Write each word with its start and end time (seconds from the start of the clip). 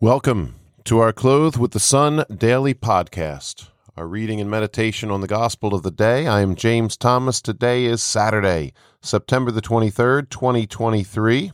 Welcome 0.00 0.56
to 0.84 0.98
our 0.98 1.12
Clothed 1.12 1.56
with 1.56 1.70
the 1.70 1.78
Sun 1.78 2.24
daily 2.36 2.74
podcast. 2.74 3.68
Our 3.96 4.08
reading 4.08 4.40
and 4.40 4.50
meditation 4.50 5.10
on 5.12 5.20
the 5.20 5.28
gospel 5.28 5.72
of 5.72 5.84
the 5.84 5.92
day. 5.92 6.26
I 6.26 6.40
am 6.40 6.56
James 6.56 6.96
Thomas. 6.96 7.40
Today 7.40 7.84
is 7.84 8.02
Saturday, 8.02 8.72
September 9.00 9.52
the 9.52 9.62
23rd, 9.62 10.28
2023. 10.30 11.52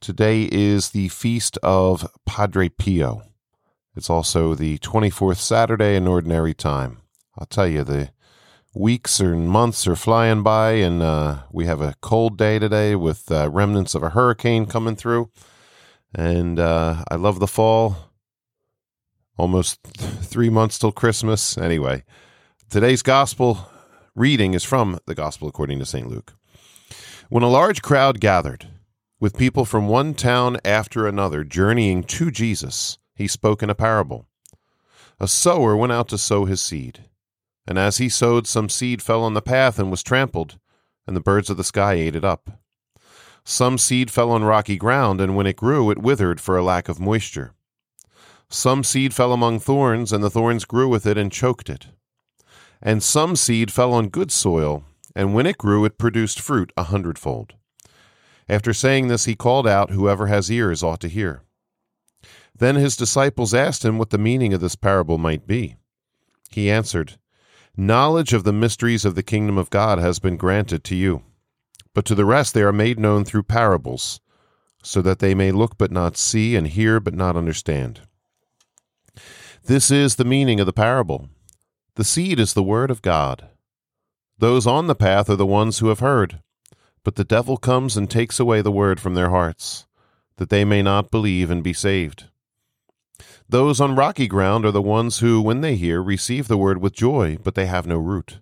Today 0.00 0.48
is 0.50 0.90
the 0.90 1.08
feast 1.08 1.56
of 1.62 2.10
Padre 2.26 2.68
Pio. 2.68 3.22
It's 3.94 4.10
also 4.10 4.54
the 4.54 4.78
24th 4.78 5.38
Saturday 5.38 5.94
in 5.94 6.08
Ordinary 6.08 6.52
Time. 6.52 6.98
I'll 7.38 7.46
tell 7.46 7.68
you, 7.68 7.84
the 7.84 8.10
weeks 8.74 9.20
and 9.20 9.48
months 9.48 9.86
are 9.86 9.96
flying 9.96 10.42
by, 10.42 10.72
and 10.72 11.00
uh, 11.00 11.44
we 11.52 11.66
have 11.66 11.80
a 11.80 11.94
cold 12.00 12.36
day 12.36 12.58
today 12.58 12.96
with 12.96 13.30
uh, 13.30 13.48
remnants 13.48 13.94
of 13.94 14.02
a 14.02 14.10
hurricane 14.10 14.66
coming 14.66 14.96
through. 14.96 15.30
And 16.14 16.58
uh, 16.58 17.04
I 17.10 17.16
love 17.16 17.40
the 17.40 17.46
fall. 17.46 17.96
Almost 19.36 19.82
three 19.82 20.50
months 20.50 20.78
till 20.78 20.92
Christmas. 20.92 21.58
Anyway, 21.58 22.04
today's 22.70 23.02
gospel 23.02 23.70
reading 24.14 24.54
is 24.54 24.64
from 24.64 24.98
the 25.06 25.14
Gospel 25.14 25.46
according 25.46 25.78
to 25.78 25.86
St. 25.86 26.08
Luke. 26.08 26.34
When 27.28 27.42
a 27.42 27.48
large 27.48 27.82
crowd 27.82 28.20
gathered, 28.20 28.68
with 29.20 29.38
people 29.38 29.64
from 29.64 29.88
one 29.88 30.14
town 30.14 30.58
after 30.64 31.06
another 31.06 31.44
journeying 31.44 32.04
to 32.04 32.30
Jesus, 32.30 32.98
he 33.14 33.26
spoke 33.26 33.62
in 33.62 33.70
a 33.70 33.74
parable. 33.74 34.26
A 35.18 35.26
sower 35.26 35.76
went 35.76 35.92
out 35.92 36.08
to 36.08 36.18
sow 36.18 36.44
his 36.44 36.60
seed. 36.60 37.04
And 37.66 37.78
as 37.78 37.98
he 37.98 38.08
sowed, 38.08 38.46
some 38.46 38.68
seed 38.68 39.02
fell 39.02 39.22
on 39.22 39.34
the 39.34 39.42
path 39.42 39.78
and 39.78 39.90
was 39.90 40.02
trampled, 40.02 40.58
and 41.06 41.16
the 41.16 41.20
birds 41.20 41.50
of 41.50 41.56
the 41.56 41.64
sky 41.64 41.94
ate 41.94 42.14
it 42.14 42.24
up. 42.24 42.50
Some 43.48 43.78
seed 43.78 44.10
fell 44.10 44.32
on 44.32 44.42
rocky 44.42 44.76
ground, 44.76 45.20
and 45.20 45.36
when 45.36 45.46
it 45.46 45.54
grew, 45.54 45.92
it 45.92 45.98
withered 45.98 46.40
for 46.40 46.58
a 46.58 46.64
lack 46.64 46.88
of 46.88 46.98
moisture. 46.98 47.54
Some 48.50 48.82
seed 48.82 49.14
fell 49.14 49.32
among 49.32 49.60
thorns, 49.60 50.12
and 50.12 50.22
the 50.22 50.30
thorns 50.30 50.64
grew 50.64 50.88
with 50.88 51.06
it 51.06 51.16
and 51.16 51.30
choked 51.30 51.70
it. 51.70 51.86
And 52.82 53.04
some 53.04 53.36
seed 53.36 53.72
fell 53.72 53.92
on 53.92 54.08
good 54.08 54.32
soil, 54.32 54.82
and 55.14 55.32
when 55.32 55.46
it 55.46 55.58
grew, 55.58 55.84
it 55.84 55.96
produced 55.96 56.40
fruit 56.40 56.72
a 56.76 56.82
hundredfold. 56.82 57.54
After 58.48 58.74
saying 58.74 59.06
this, 59.06 59.26
he 59.26 59.36
called 59.36 59.68
out, 59.68 59.90
Whoever 59.90 60.26
has 60.26 60.50
ears 60.50 60.82
ought 60.82 61.00
to 61.02 61.08
hear. 61.08 61.42
Then 62.52 62.74
his 62.74 62.96
disciples 62.96 63.54
asked 63.54 63.84
him 63.84 63.96
what 63.96 64.10
the 64.10 64.18
meaning 64.18 64.54
of 64.54 64.60
this 64.60 64.74
parable 64.74 65.18
might 65.18 65.46
be. 65.46 65.76
He 66.50 66.68
answered, 66.68 67.16
Knowledge 67.76 68.32
of 68.32 68.42
the 68.42 68.52
mysteries 68.52 69.04
of 69.04 69.14
the 69.14 69.22
kingdom 69.22 69.56
of 69.56 69.70
God 69.70 70.00
has 70.00 70.18
been 70.18 70.36
granted 70.36 70.82
to 70.82 70.96
you, 70.96 71.22
but 71.96 72.04
to 72.04 72.14
the 72.14 72.26
rest 72.26 72.52
they 72.52 72.60
are 72.60 72.74
made 72.74 73.00
known 73.00 73.24
through 73.24 73.42
parables, 73.42 74.20
so 74.82 75.00
that 75.00 75.18
they 75.18 75.34
may 75.34 75.50
look 75.50 75.78
but 75.78 75.90
not 75.90 76.14
see, 76.14 76.54
and 76.54 76.66
hear 76.66 77.00
but 77.00 77.14
not 77.14 77.38
understand. 77.38 78.02
This 79.64 79.90
is 79.90 80.16
the 80.16 80.24
meaning 80.26 80.60
of 80.60 80.66
the 80.66 80.74
parable. 80.74 81.30
The 81.94 82.04
seed 82.04 82.38
is 82.38 82.52
the 82.52 82.62
word 82.62 82.90
of 82.90 83.00
God. 83.00 83.48
Those 84.36 84.66
on 84.66 84.88
the 84.88 84.94
path 84.94 85.30
are 85.30 85.36
the 85.36 85.46
ones 85.46 85.78
who 85.78 85.88
have 85.88 86.00
heard, 86.00 86.40
but 87.02 87.14
the 87.14 87.24
devil 87.24 87.56
comes 87.56 87.96
and 87.96 88.10
takes 88.10 88.38
away 88.38 88.60
the 88.60 88.70
word 88.70 89.00
from 89.00 89.14
their 89.14 89.30
hearts, 89.30 89.86
that 90.36 90.50
they 90.50 90.66
may 90.66 90.82
not 90.82 91.10
believe 91.10 91.50
and 91.50 91.64
be 91.64 91.72
saved. 91.72 92.24
Those 93.48 93.80
on 93.80 93.96
rocky 93.96 94.26
ground 94.26 94.66
are 94.66 94.70
the 94.70 94.82
ones 94.82 95.20
who, 95.20 95.40
when 95.40 95.62
they 95.62 95.76
hear, 95.76 96.02
receive 96.02 96.46
the 96.46 96.58
word 96.58 96.76
with 96.76 96.92
joy, 96.92 97.38
but 97.42 97.54
they 97.54 97.64
have 97.64 97.86
no 97.86 97.96
root. 97.96 98.40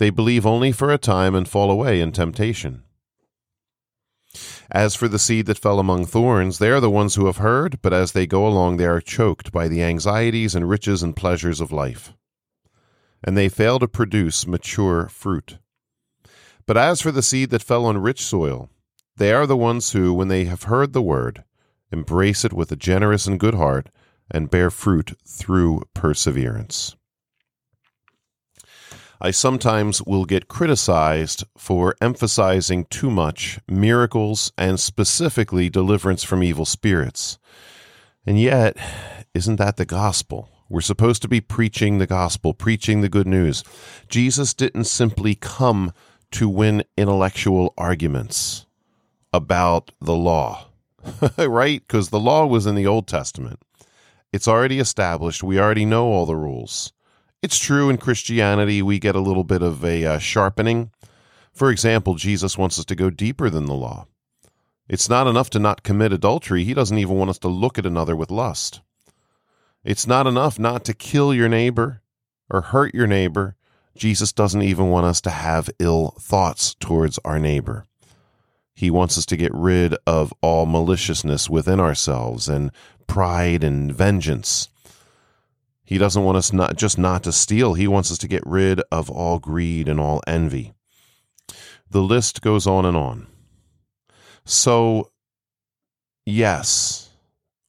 They 0.00 0.08
believe 0.08 0.46
only 0.46 0.72
for 0.72 0.90
a 0.90 0.96
time 0.96 1.34
and 1.34 1.46
fall 1.46 1.70
away 1.70 2.00
in 2.00 2.10
temptation. 2.10 2.84
As 4.70 4.94
for 4.94 5.08
the 5.08 5.18
seed 5.18 5.44
that 5.44 5.58
fell 5.58 5.78
among 5.78 6.06
thorns, 6.06 6.58
they 6.58 6.70
are 6.70 6.80
the 6.80 6.88
ones 6.88 7.16
who 7.16 7.26
have 7.26 7.36
heard, 7.36 7.82
but 7.82 7.92
as 7.92 8.12
they 8.12 8.26
go 8.26 8.46
along, 8.46 8.78
they 8.78 8.86
are 8.86 9.02
choked 9.02 9.52
by 9.52 9.68
the 9.68 9.82
anxieties 9.82 10.54
and 10.54 10.70
riches 10.70 11.02
and 11.02 11.14
pleasures 11.14 11.60
of 11.60 11.70
life. 11.70 12.14
And 13.22 13.36
they 13.36 13.50
fail 13.50 13.78
to 13.78 13.86
produce 13.86 14.46
mature 14.46 15.06
fruit. 15.10 15.58
But 16.64 16.78
as 16.78 17.02
for 17.02 17.10
the 17.12 17.22
seed 17.22 17.50
that 17.50 17.62
fell 17.62 17.84
on 17.84 17.98
rich 17.98 18.22
soil, 18.22 18.70
they 19.18 19.34
are 19.34 19.46
the 19.46 19.54
ones 19.54 19.92
who, 19.92 20.14
when 20.14 20.28
they 20.28 20.46
have 20.46 20.62
heard 20.62 20.94
the 20.94 21.02
word, 21.02 21.44
embrace 21.92 22.42
it 22.42 22.54
with 22.54 22.72
a 22.72 22.76
generous 22.76 23.26
and 23.26 23.38
good 23.38 23.54
heart, 23.54 23.90
and 24.30 24.48
bear 24.48 24.70
fruit 24.70 25.12
through 25.26 25.82
perseverance. 25.92 26.96
I 29.22 29.32
sometimes 29.32 30.02
will 30.02 30.24
get 30.24 30.48
criticized 30.48 31.44
for 31.58 31.94
emphasizing 32.00 32.86
too 32.86 33.10
much 33.10 33.60
miracles 33.68 34.50
and 34.56 34.80
specifically 34.80 35.68
deliverance 35.68 36.24
from 36.24 36.42
evil 36.42 36.64
spirits. 36.64 37.38
And 38.24 38.40
yet, 38.40 38.78
isn't 39.34 39.56
that 39.56 39.76
the 39.76 39.84
gospel? 39.84 40.48
We're 40.70 40.80
supposed 40.80 41.20
to 41.22 41.28
be 41.28 41.42
preaching 41.42 41.98
the 41.98 42.06
gospel, 42.06 42.54
preaching 42.54 43.02
the 43.02 43.10
good 43.10 43.26
news. 43.26 43.62
Jesus 44.08 44.54
didn't 44.54 44.84
simply 44.84 45.34
come 45.34 45.92
to 46.30 46.48
win 46.48 46.84
intellectual 46.96 47.74
arguments 47.76 48.64
about 49.34 49.90
the 50.00 50.14
law, 50.14 50.68
right? 51.38 51.82
Because 51.86 52.08
the 52.08 52.20
law 52.20 52.46
was 52.46 52.64
in 52.64 52.74
the 52.74 52.86
Old 52.86 53.06
Testament. 53.06 53.60
It's 54.32 54.48
already 54.48 54.78
established. 54.78 55.42
We 55.42 55.60
already 55.60 55.84
know 55.84 56.06
all 56.06 56.24
the 56.24 56.36
rules. 56.36 56.94
It's 57.42 57.58
true 57.58 57.88
in 57.88 57.96
Christianity, 57.96 58.82
we 58.82 58.98
get 58.98 59.16
a 59.16 59.20
little 59.20 59.44
bit 59.44 59.62
of 59.62 59.82
a 59.82 60.04
uh, 60.04 60.18
sharpening. 60.18 60.90
For 61.54 61.70
example, 61.70 62.14
Jesus 62.14 62.58
wants 62.58 62.78
us 62.78 62.84
to 62.84 62.94
go 62.94 63.08
deeper 63.08 63.48
than 63.48 63.64
the 63.64 63.74
law. 63.74 64.06
It's 64.88 65.08
not 65.08 65.26
enough 65.26 65.48
to 65.50 65.58
not 65.58 65.82
commit 65.82 66.12
adultery, 66.12 66.64
he 66.64 66.74
doesn't 66.74 66.98
even 66.98 67.16
want 67.16 67.30
us 67.30 67.38
to 67.38 67.48
look 67.48 67.78
at 67.78 67.86
another 67.86 68.14
with 68.14 68.30
lust. 68.30 68.82
It's 69.84 70.06
not 70.06 70.26
enough 70.26 70.58
not 70.58 70.84
to 70.84 70.92
kill 70.92 71.32
your 71.32 71.48
neighbor 71.48 72.02
or 72.50 72.60
hurt 72.60 72.94
your 72.94 73.06
neighbor. 73.06 73.56
Jesus 73.96 74.32
doesn't 74.32 74.62
even 74.62 74.90
want 74.90 75.06
us 75.06 75.22
to 75.22 75.30
have 75.30 75.70
ill 75.78 76.14
thoughts 76.20 76.74
towards 76.74 77.18
our 77.24 77.38
neighbor. 77.38 77.86
He 78.74 78.90
wants 78.90 79.16
us 79.16 79.24
to 79.26 79.36
get 79.38 79.54
rid 79.54 79.94
of 80.06 80.34
all 80.42 80.66
maliciousness 80.66 81.48
within 81.48 81.80
ourselves 81.80 82.48
and 82.48 82.70
pride 83.06 83.64
and 83.64 83.94
vengeance. 83.94 84.68
He 85.90 85.98
doesn't 85.98 86.22
want 86.22 86.38
us 86.38 86.52
not 86.52 86.76
just 86.76 86.98
not 86.98 87.24
to 87.24 87.32
steal, 87.32 87.74
he 87.74 87.88
wants 87.88 88.12
us 88.12 88.18
to 88.18 88.28
get 88.28 88.46
rid 88.46 88.80
of 88.92 89.10
all 89.10 89.40
greed 89.40 89.88
and 89.88 89.98
all 89.98 90.22
envy. 90.24 90.72
The 91.90 92.00
list 92.00 92.42
goes 92.42 92.64
on 92.64 92.84
and 92.84 92.96
on. 92.96 93.26
So, 94.44 95.10
yes, 96.24 97.10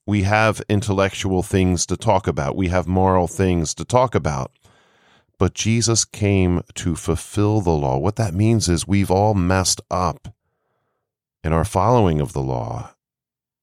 we 0.06 0.22
have 0.22 0.62
intellectual 0.68 1.42
things 1.42 1.84
to 1.86 1.96
talk 1.96 2.28
about. 2.28 2.54
We 2.54 2.68
have 2.68 2.86
moral 2.86 3.26
things 3.26 3.74
to 3.74 3.84
talk 3.84 4.14
about. 4.14 4.52
But 5.36 5.54
Jesus 5.54 6.04
came 6.04 6.62
to 6.74 6.94
fulfill 6.94 7.60
the 7.60 7.70
law. 7.70 7.98
What 7.98 8.14
that 8.16 8.34
means 8.34 8.68
is 8.68 8.86
we've 8.86 9.10
all 9.10 9.34
messed 9.34 9.80
up 9.90 10.32
in 11.42 11.52
our 11.52 11.64
following 11.64 12.20
of 12.20 12.34
the 12.34 12.40
law, 12.40 12.94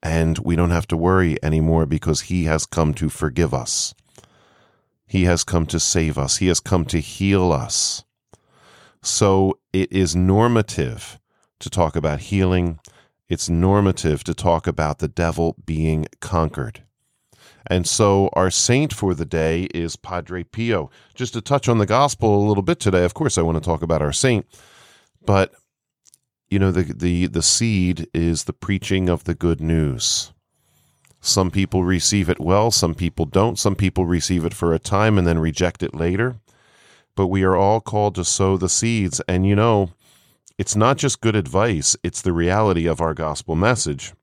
and 0.04 0.38
we 0.40 0.58
don't 0.58 0.72
have 0.72 0.88
to 0.88 0.98
worry 0.98 1.38
anymore 1.42 1.86
because 1.86 2.24
He 2.24 2.44
has 2.44 2.66
come 2.66 2.94
to 2.96 3.08
forgive 3.08 3.54
us. 3.54 3.94
He 5.10 5.24
has 5.24 5.44
come 5.44 5.66
to 5.66 5.80
save 5.80 6.20
us. 6.20 6.38
He 6.38 6.48
has 6.50 6.60
come 6.60 6.86
to 6.86 7.00
heal 7.00 7.52
us. 7.52 8.04
So 9.02 9.58
it 9.74 9.92
is 9.92 10.16
normative 10.16 11.20
to 11.60 11.70
talk 11.70 11.96
about 11.96 12.20
healing. 12.20 12.80
It's 13.28 13.50
normative 13.50 14.24
to 14.26 14.36
talk 14.36 14.68
about 14.68 15.00
the 15.00 15.08
devil 15.08 15.56
being 15.66 16.06
conquered. 16.20 16.84
And 17.66 17.88
so 17.88 18.30
our 18.34 18.52
saint 18.52 18.94
for 18.94 19.16
the 19.16 19.26
day 19.26 19.64
is 19.74 19.96
Padre 19.96 20.44
Pio. 20.44 20.92
Just 21.16 21.34
to 21.34 21.42
touch 21.42 21.68
on 21.68 21.80
the 21.80 21.88
gospel 21.88 22.36
a 22.36 22.48
little 22.48 22.62
bit 22.62 22.80
today, 22.80 23.04
of 23.04 23.16
course, 23.16 23.36
I 23.40 23.42
want 23.42 23.58
to 23.58 23.68
talk 23.68 23.82
about 23.82 24.04
our 24.04 24.14
saint, 24.14 24.46
but 25.26 25.54
you 26.52 26.60
know 26.60 26.72
the 26.72 26.84
the 26.84 27.28
the 27.28 27.44
seed 27.44 28.08
is 28.14 28.44
the 28.44 28.54
preaching 28.54 29.10
of 29.10 29.24
the 29.24 29.36
good 29.36 29.62
news 29.62 30.34
some 31.22 31.52
people 31.52 31.84
receive 31.84 32.30
it 32.30 32.40
well 32.40 32.72
some 32.72 32.96
people 32.96 33.26
don't. 33.26 33.60
Some 33.60 33.76
people 33.76 34.06
receive 34.06 34.46
it 34.46 34.54
for 34.54 34.74
a 34.74 34.80
time 34.80 35.18
and 35.18 35.28
then 35.28 35.40
reject 35.40 35.84
it 35.84 35.96
later. 35.96 36.38
But 37.16 37.28
we 37.28 37.44
are 37.44 37.56
all 37.56 37.82
called 37.82 38.16
to 38.16 38.24
sow 38.24 38.56
the 38.58 38.70
seeds. 38.70 39.20
And 39.28 39.46
you 39.46 39.56
know 39.56 39.92
it's 40.58 40.76
not 40.76 40.98
just 40.98 41.22
good 41.22 41.36
advice 41.36 41.96
it's 42.04 42.22
the 42.22 42.34
reality 42.34 42.88
of 42.88 43.02
our 43.02 43.14
gospel 43.14 43.56
message. 43.56 44.14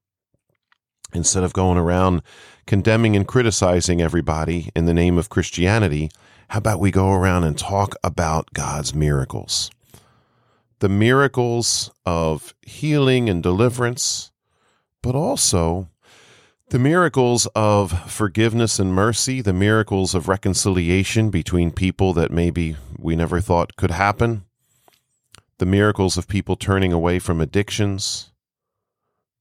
Instead 1.13 1.45
of 1.45 1.53
going 1.53 1.79
around 1.79 2.23
condemning 2.67 3.15
and 3.15 3.29
criticizing 3.29 4.03
everybody 4.03 4.71
in 4.75 4.87
the 4.87 4.95
name 4.95 5.19
of 5.19 5.29
Christianity 5.29 6.11
how 6.49 6.59
about 6.59 6.81
we 6.81 6.91
go 6.93 7.11
around 7.11 7.45
and 7.45 7.59
talk 7.59 7.97
about 8.05 8.53
God's 8.53 8.95
miracles? 8.95 9.71
The 10.79 10.89
miracles 10.89 11.91
of 12.05 12.55
healing 12.63 13.29
and 13.29 13.43
deliverance, 13.43 14.31
but 15.03 15.17
also 15.17 15.89
the 16.71 16.79
miracles 16.79 17.47
of 17.55 18.11
forgiveness 18.11 18.79
and 18.79 18.93
mercy, 18.93 19.41
the 19.41 19.53
miracles 19.53 20.15
of 20.15 20.29
reconciliation 20.29 21.31
between 21.31 21.71
people 21.71 22.13
that 22.13 22.33
maybe 22.33 22.77
we 22.99 23.15
never 23.15 23.41
thought 23.41 23.77
could 23.77 23.93
happen, 23.93 24.45
the 25.59 25.67
miracles 25.67 26.17
of 26.17 26.27
people 26.27 26.57
turning 26.57 26.93
away 26.93 27.19
from 27.19 27.41
addictions, 27.41 28.33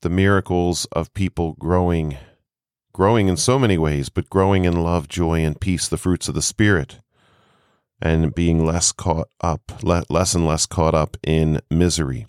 the 0.01 0.09
miracles 0.09 0.85
of 0.91 1.13
people 1.13 1.53
growing 1.53 2.17
growing 2.93 3.27
in 3.27 3.35
so 3.35 3.59
many 3.59 3.77
ways, 3.77 4.07
but 4.07 4.29
growing 4.29 4.63
in 4.63 4.81
love, 4.81 5.09
joy, 5.09 5.43
and 5.43 5.59
peace, 5.59 5.89
the 5.89 5.97
fruits 5.97 6.29
of 6.29 6.33
the 6.33 6.41
Spirit, 6.41 7.01
and 8.01 8.33
being 8.33 8.65
less 8.65 8.93
caught 8.93 9.27
up, 9.41 9.83
less 9.83 10.33
and 10.33 10.47
less 10.47 10.65
caught 10.65 10.95
up 10.95 11.17
in 11.21 11.59
misery, 11.69 12.25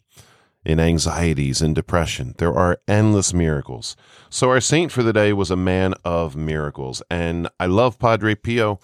in 0.66 0.80
anxieties, 0.80 1.62
and 1.62 1.74
depression. 1.76 2.34
There 2.38 2.52
are 2.52 2.80
endless 2.88 3.32
miracles. 3.32 3.96
So, 4.28 4.50
our 4.50 4.60
saint 4.60 4.90
for 4.90 5.04
the 5.04 5.12
day 5.12 5.32
was 5.32 5.50
a 5.50 5.56
man 5.56 5.94
of 6.04 6.34
miracles. 6.34 7.02
And 7.08 7.48
I 7.60 7.66
love 7.66 8.00
Padre 8.00 8.34
Pio. 8.34 8.80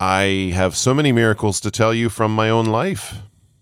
I 0.00 0.52
have 0.54 0.74
so 0.74 0.94
many 0.94 1.12
miracles 1.12 1.60
to 1.60 1.70
tell 1.70 1.92
you 1.92 2.08
from 2.08 2.34
my 2.34 2.48
own 2.48 2.64
life. 2.64 3.18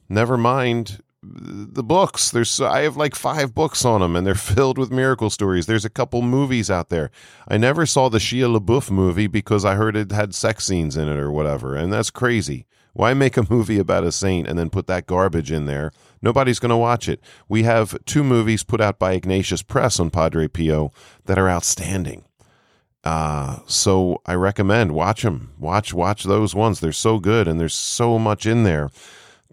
Never 0.08 0.36
mind 0.38 1.02
the 1.20 1.82
books. 1.82 2.30
There's 2.30 2.60
I 2.60 2.82
have 2.82 2.96
like 2.96 3.16
five 3.16 3.52
books 3.52 3.84
on 3.84 4.00
them, 4.00 4.14
and 4.14 4.24
they're 4.24 4.34
filled 4.54 4.78
with 4.78 4.92
miracle 4.92 5.28
stories. 5.28 5.66
There's 5.66 5.84
a 5.84 5.90
couple 5.90 6.22
movies 6.22 6.70
out 6.70 6.88
there. 6.88 7.10
I 7.48 7.56
never 7.56 7.84
saw 7.84 8.08
the 8.08 8.18
Shia 8.18 8.56
LaBeouf 8.56 8.92
movie 8.92 9.26
because 9.26 9.64
I 9.64 9.74
heard 9.74 9.96
it 9.96 10.12
had 10.12 10.36
sex 10.36 10.66
scenes 10.66 10.96
in 10.96 11.08
it 11.08 11.18
or 11.18 11.32
whatever, 11.32 11.74
and 11.74 11.92
that's 11.92 12.10
crazy. 12.10 12.66
Why 12.92 13.14
make 13.14 13.36
a 13.36 13.46
movie 13.48 13.78
about 13.78 14.04
a 14.04 14.12
saint 14.12 14.48
and 14.48 14.58
then 14.58 14.70
put 14.70 14.86
that 14.86 15.06
garbage 15.06 15.52
in 15.52 15.66
there? 15.66 15.92
Nobody's 16.22 16.58
going 16.58 16.70
to 16.70 16.76
watch 16.76 17.08
it. 17.08 17.20
We 17.48 17.62
have 17.64 17.96
two 18.04 18.24
movies 18.24 18.64
put 18.64 18.80
out 18.80 18.98
by 18.98 19.12
Ignatius 19.12 19.62
Press 19.62 20.00
on 20.00 20.10
Padre 20.10 20.48
Pio 20.48 20.92
that 21.26 21.38
are 21.38 21.48
outstanding. 21.48 22.24
Uh, 23.04 23.58
so 23.66 24.20
I 24.26 24.34
recommend 24.34 24.92
watch 24.92 25.22
them. 25.22 25.52
Watch 25.58 25.94
watch 25.94 26.24
those 26.24 26.54
ones. 26.54 26.80
They're 26.80 26.92
so 26.92 27.18
good 27.18 27.46
and 27.48 27.60
there's 27.60 27.74
so 27.74 28.18
much 28.18 28.44
in 28.44 28.64
there 28.64 28.90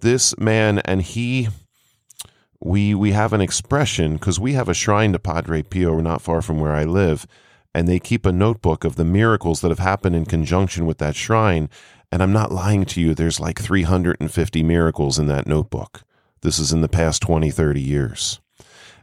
this 0.05 0.37
man 0.37 0.79
and 0.79 1.01
he 1.01 1.47
we 2.59 2.95
we 2.95 3.11
have 3.11 3.33
an 3.33 3.41
expression 3.41 4.13
because 4.13 4.39
we 4.39 4.53
have 4.53 4.69
a 4.69 4.73
shrine 4.73 5.13
to 5.13 5.19
Padre 5.19 5.61
Pio 5.61 5.99
not 5.99 6.21
far 6.21 6.41
from 6.41 6.59
where 6.59 6.73
I 6.73 6.83
live, 6.83 7.27
and 7.73 7.87
they 7.87 7.99
keep 7.99 8.25
a 8.25 8.31
notebook 8.31 8.83
of 8.83 8.95
the 8.95 9.05
miracles 9.05 9.61
that 9.61 9.69
have 9.69 9.79
happened 9.79 10.15
in 10.15 10.25
conjunction 10.25 10.85
with 10.85 10.97
that 10.99 11.15
shrine. 11.15 11.69
And 12.11 12.23
I'm 12.23 12.31
not 12.31 12.51
lying 12.51 12.85
to 12.85 13.01
you, 13.01 13.13
there's 13.13 13.39
like 13.39 13.59
350 13.59 14.63
miracles 14.63 15.19
in 15.19 15.27
that 15.27 15.47
notebook. 15.47 16.03
This 16.41 16.59
is 16.59 16.71
in 16.71 16.81
the 16.81 16.89
past 16.89 17.21
20, 17.21 17.49
30 17.49 17.81
years. 17.81 18.39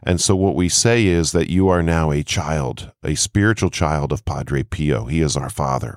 And 0.05 0.19
so 0.19 0.35
what 0.35 0.55
we 0.55 0.69
say 0.69 1.05
is 1.05 1.31
that 1.31 1.49
you 1.49 1.69
are 1.69 1.81
now 1.81 2.11
a 2.11 2.23
child, 2.23 2.91
a 3.03 3.15
spiritual 3.15 3.69
child 3.69 4.11
of 4.11 4.25
Padre 4.25 4.63
Pio. 4.63 5.05
He 5.05 5.21
is 5.21 5.37
our 5.37 5.49
father. 5.49 5.95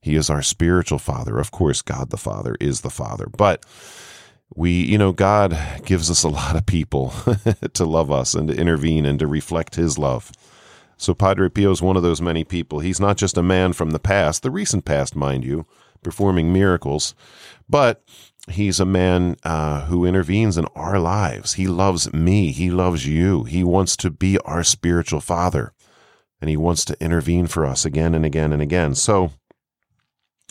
He 0.00 0.16
is 0.16 0.30
our 0.30 0.42
spiritual 0.42 0.98
father. 0.98 1.38
Of 1.38 1.50
course, 1.50 1.82
God 1.82 2.10
the 2.10 2.16
Father 2.16 2.56
is 2.60 2.82
the 2.82 2.90
Father. 2.90 3.26
But 3.26 3.64
we, 4.54 4.70
you 4.70 4.98
know, 4.98 5.12
God 5.12 5.58
gives 5.84 6.10
us 6.10 6.22
a 6.22 6.28
lot 6.28 6.56
of 6.56 6.66
people 6.66 7.12
to 7.72 7.84
love 7.84 8.10
us 8.10 8.34
and 8.34 8.48
to 8.48 8.56
intervene 8.56 9.06
and 9.06 9.18
to 9.18 9.26
reflect 9.26 9.74
His 9.74 9.98
love. 9.98 10.30
So 10.96 11.14
Padre 11.14 11.48
Pio 11.48 11.70
is 11.70 11.80
one 11.82 11.96
of 11.96 12.02
those 12.02 12.20
many 12.20 12.44
people. 12.44 12.80
He's 12.80 13.00
not 13.00 13.16
just 13.16 13.38
a 13.38 13.42
man 13.42 13.72
from 13.72 13.90
the 13.90 13.98
past, 13.98 14.42
the 14.42 14.50
recent 14.50 14.84
past, 14.84 15.14
mind 15.14 15.44
you, 15.44 15.64
performing 16.02 16.52
miracles, 16.52 17.14
but 17.68 18.02
he's 18.48 18.80
a 18.80 18.84
man 18.84 19.36
uh, 19.44 19.86
who 19.86 20.04
intervenes 20.04 20.58
in 20.58 20.66
our 20.74 20.98
lives. 20.98 21.54
He 21.54 21.66
loves 21.66 22.12
me. 22.12 22.52
He 22.52 22.70
loves 22.70 23.06
you. 23.06 23.44
He 23.44 23.62
wants 23.64 23.96
to 23.98 24.10
be 24.10 24.38
our 24.38 24.62
spiritual 24.64 25.20
father, 25.20 25.72
and 26.40 26.50
he 26.50 26.56
wants 26.56 26.84
to 26.86 26.96
intervene 27.02 27.46
for 27.46 27.64
us 27.64 27.84
again 27.84 28.14
and 28.14 28.24
again 28.24 28.52
and 28.52 28.62
again. 28.62 28.94
So, 28.94 29.32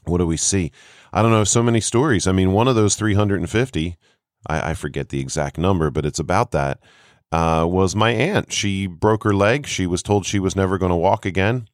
what 0.05 0.19
do 0.19 0.27
we 0.27 0.38
see? 0.38 0.71
I 1.11 1.21
don't 1.21 1.31
know, 1.31 1.44
so 1.44 1.63
many 1.63 1.81
stories. 1.81 2.27
I 2.27 2.31
mean, 2.31 2.51
one 2.51 2.67
of 2.67 2.75
those 2.75 2.95
350, 2.95 3.97
I, 4.47 4.71
I 4.71 4.73
forget 4.73 5.09
the 5.09 5.19
exact 5.19 5.57
number, 5.57 5.89
but 5.89 6.05
it's 6.05 6.19
about 6.19 6.51
that, 6.51 6.79
uh, 7.31 7.65
was 7.69 7.95
my 7.95 8.11
aunt. 8.11 8.51
She 8.51 8.88
broke 8.88 9.23
her 9.23 9.33
leg. 9.33 9.67
She 9.67 9.85
was 9.85 10.03
told 10.03 10.25
she 10.25 10.39
was 10.39 10.55
never 10.55 10.77
going 10.77 10.91
to 10.91 10.95
walk 10.95 11.25
again. 11.25 11.67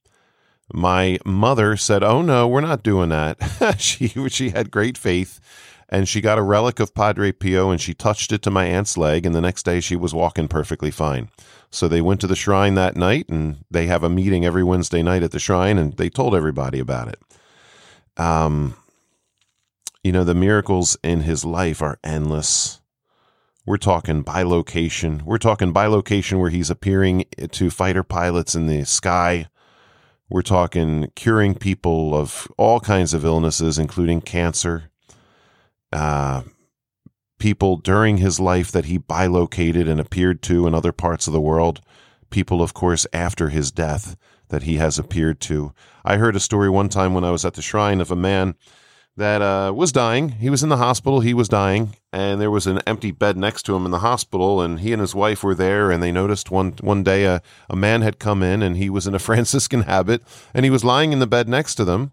My 0.71 1.19
mother 1.25 1.75
said, 1.75 2.03
"Oh 2.03 2.21
no, 2.21 2.47
we're 2.47 2.61
not 2.61 2.83
doing 2.83 3.09
that." 3.09 3.75
she 3.79 4.07
she 4.29 4.49
had 4.49 4.71
great 4.71 4.97
faith, 4.97 5.39
and 5.93 6.09
she 6.09 6.21
got 6.21 6.39
a 6.39 6.41
relic 6.41 6.79
of 6.79 6.95
Padre 6.95 7.31
Pio 7.31 7.69
and 7.69 7.79
she 7.79 7.93
touched 7.93 8.31
it 8.31 8.41
to 8.41 8.49
my 8.49 8.65
aunt's 8.65 8.97
leg, 8.97 9.27
and 9.27 9.35
the 9.35 9.41
next 9.41 9.61
day 9.61 9.79
she 9.79 9.95
was 9.95 10.11
walking 10.11 10.47
perfectly 10.47 10.89
fine. 10.89 11.29
So 11.69 11.87
they 11.87 12.01
went 12.01 12.19
to 12.21 12.27
the 12.27 12.35
shrine 12.35 12.73
that 12.73 12.97
night, 12.97 13.29
and 13.29 13.63
they 13.69 13.85
have 13.85 14.03
a 14.03 14.09
meeting 14.09 14.43
every 14.43 14.63
Wednesday 14.63 15.03
night 15.03 15.21
at 15.21 15.29
the 15.29 15.39
shrine, 15.39 15.77
and 15.77 15.95
they 15.97 16.09
told 16.09 16.33
everybody 16.33 16.79
about 16.79 17.09
it. 17.09 17.19
Um, 18.19 18.75
you 20.03 20.11
know, 20.11 20.23
the 20.23 20.33
miracles 20.33 20.97
in 21.03 21.21
his 21.21 21.45
life 21.45 21.79
are 21.79 21.99
endless. 22.03 22.81
We're 23.63 23.77
talking 23.77 24.23
bilocation. 24.23 25.21
We're 25.21 25.37
talking 25.37 25.71
bilocation 25.71 26.39
where 26.39 26.49
he's 26.49 26.71
appearing 26.71 27.25
to 27.51 27.69
fighter 27.69 28.03
pilots 28.03 28.55
in 28.55 28.65
the 28.65 28.83
sky. 28.85 29.47
We're 30.27 30.41
talking 30.41 31.11
curing 31.15 31.53
people 31.53 32.15
of 32.15 32.51
all 32.57 32.79
kinds 32.79 33.13
of 33.13 33.23
illnesses, 33.23 33.77
including 33.77 34.21
cancer. 34.21 34.89
Uh, 35.93 36.43
people 37.39 37.75
during 37.75 38.17
his 38.17 38.39
life 38.39 38.71
that 38.71 38.85
he 38.85 38.97
bilocated 38.97 39.87
and 39.87 39.99
appeared 39.99 40.41
to 40.41 40.65
in 40.65 40.73
other 40.73 40.93
parts 40.93 41.27
of 41.27 41.33
the 41.33 41.41
world. 41.41 41.81
People, 42.29 42.61
of 42.61 42.73
course, 42.73 43.05
after 43.11 43.49
his 43.49 43.71
death 43.71 44.15
that 44.47 44.63
he 44.63 44.77
has 44.77 44.97
appeared 44.97 45.39
to. 45.41 45.73
I 46.05 46.17
heard 46.17 46.35
a 46.35 46.39
story 46.39 46.69
one 46.69 46.89
time 46.89 47.13
when 47.13 47.23
I 47.23 47.31
was 47.31 47.43
at 47.43 47.55
the 47.55 47.61
shrine 47.61 47.99
of 47.99 48.11
a 48.11 48.15
man 48.15 48.55
that 49.17 49.41
uh, 49.41 49.73
was 49.75 49.91
dying. 49.91 50.29
He 50.29 50.49
was 50.49 50.63
in 50.63 50.69
the 50.69 50.77
hospital. 50.77 51.19
He 51.19 51.33
was 51.33 51.49
dying, 51.49 51.95
and 52.11 52.41
there 52.41 52.49
was 52.49 52.65
an 52.65 52.79
empty 52.87 53.11
bed 53.11 53.37
next 53.37 53.63
to 53.63 53.75
him 53.75 53.85
in 53.85 53.91
the 53.91 53.99
hospital. 53.99 54.61
And 54.61 54.79
he 54.79 54.91
and 54.91 55.01
his 55.01 55.13
wife 55.13 55.43
were 55.43 55.55
there, 55.55 55.91
and 55.91 56.01
they 56.01 56.11
noticed 56.11 56.49
one 56.49 56.73
one 56.81 57.03
day 57.03 57.25
a, 57.25 57.41
a 57.69 57.75
man 57.75 58.01
had 58.01 58.19
come 58.19 58.41
in, 58.41 58.63
and 58.63 58.77
he 58.77 58.89
was 58.89 59.05
in 59.05 59.13
a 59.15 59.19
Franciscan 59.27 59.81
habit, 59.81 60.23
and 60.53 60.65
he 60.65 60.71
was 60.71 60.83
lying 60.83 61.13
in 61.13 61.19
the 61.19 61.27
bed 61.27 61.47
next 61.47 61.75
to 61.75 61.85
them. 61.85 62.11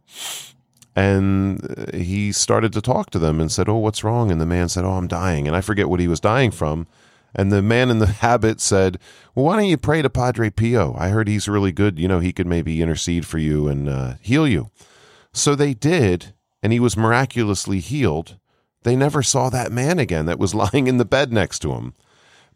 And 0.97 1.65
uh, 1.65 1.97
he 1.97 2.33
started 2.33 2.73
to 2.73 2.81
talk 2.81 3.11
to 3.11 3.19
them 3.19 3.41
and 3.41 3.51
said, 3.51 3.69
"Oh, 3.69 3.77
what's 3.77 4.05
wrong?" 4.05 4.31
And 4.31 4.41
the 4.41 4.47
man 4.47 4.69
said, 4.69 4.85
"Oh, 4.85 4.93
I'm 4.93 5.09
dying." 5.09 5.47
And 5.47 5.57
I 5.57 5.61
forget 5.61 5.89
what 5.89 6.01
he 6.01 6.09
was 6.09 6.21
dying 6.21 6.51
from. 6.51 6.87
And 7.35 7.53
the 7.53 7.63
man 7.63 7.91
in 7.91 8.01
the 8.01 8.07
habit 8.27 8.61
said, 8.61 8.99
Well, 9.35 9.47
why 9.47 9.57
don't 9.57 9.67
you 9.67 9.77
pray 9.77 10.03
to 10.03 10.11
Padre 10.11 10.51
Pio? 10.51 10.97
I 10.99 11.11
heard 11.11 11.29
he's 11.29 11.49
really 11.49 11.71
good. 11.71 11.97
You 11.97 12.09
know, 12.09 12.19
he 12.19 12.33
could 12.33 12.49
maybe 12.49 12.83
intercede 12.83 13.25
for 13.25 13.39
you 13.39 13.69
and 13.69 13.89
uh, 13.89 14.15
heal 14.21 14.49
you. 14.49 14.71
So 15.33 15.55
they 15.55 15.75
did 15.75 16.35
and 16.63 16.73
he 16.73 16.81
was 16.81 16.97
miraculously 16.97 17.81
healed, 17.81 18.37
they 18.83 18.97
never 18.97 19.23
saw 19.23 19.51
that 19.51 19.73
man 19.73 19.99
again 19.99 20.27
that 20.27 20.39
was 20.39 20.55
lying 20.73 20.87
in 20.87 20.99
the 20.99 21.05
bed 21.05 21.33
next 21.33 21.61
to 21.61 21.73
him. 21.73 21.95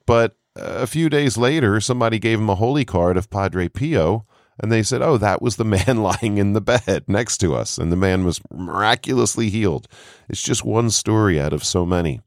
But 0.06 0.36
a 0.56 0.86
few 0.86 1.08
days 1.08 1.36
later, 1.36 1.80
somebody 1.80 2.18
gave 2.18 2.38
him 2.38 2.50
a 2.50 2.54
holy 2.54 2.84
card 2.84 3.16
of 3.16 3.30
Padre 3.30 3.68
Pio, 3.68 4.26
and 4.60 4.70
they 4.70 4.82
said, 4.82 5.02
Oh, 5.02 5.18
that 5.18 5.42
was 5.42 5.56
the 5.56 5.64
man 5.64 5.96
lying 6.02 6.38
in 6.38 6.52
the 6.52 6.60
bed 6.60 7.04
next 7.08 7.38
to 7.38 7.54
us. 7.54 7.78
And 7.78 7.90
the 7.90 7.96
man 7.96 8.24
was 8.24 8.40
miraculously 8.52 9.50
healed. 9.50 9.88
It's 10.28 10.42
just 10.42 10.64
one 10.64 10.90
story 10.90 11.40
out 11.40 11.52
of 11.52 11.64
so 11.64 11.84
many. 11.84 12.20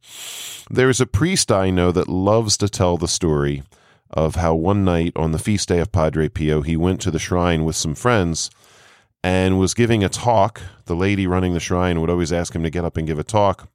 There's 0.69 1.01
a 1.01 1.05
priest 1.05 1.51
I 1.51 1.69
know 1.69 1.91
that 1.91 2.09
loves 2.09 2.57
to 2.57 2.69
tell 2.69 2.97
the 2.97 3.07
story 3.07 3.63
of 4.09 4.35
how 4.35 4.55
one 4.55 4.83
night 4.83 5.13
on 5.15 5.31
the 5.31 5.39
feast 5.39 5.69
day 5.69 5.79
of 5.79 5.91
Padre 5.91 6.29
Pio, 6.29 6.61
he 6.61 6.77
went 6.77 7.01
to 7.01 7.11
the 7.11 7.19
shrine 7.19 7.65
with 7.65 7.75
some 7.75 7.95
friends 7.95 8.49
and 9.23 9.59
was 9.59 9.73
giving 9.73 10.03
a 10.03 10.09
talk. 10.09 10.61
The 10.85 10.95
lady 10.95 11.27
running 11.27 11.53
the 11.53 11.59
shrine 11.59 11.99
would 11.99 12.09
always 12.09 12.31
ask 12.31 12.55
him 12.55 12.63
to 12.63 12.69
get 12.69 12.85
up 12.85 12.97
and 12.97 13.07
give 13.07 13.19
a 13.19 13.23
talk. 13.23 13.69